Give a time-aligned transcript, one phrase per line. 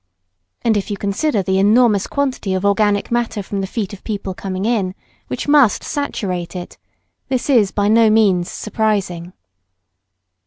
[0.63, 4.33] And if you consider the enormous quantity of organic matter from the feet of people
[4.33, 4.95] coming in,
[5.27, 6.79] which must saturate it,
[7.27, 9.33] this is by no means surprising.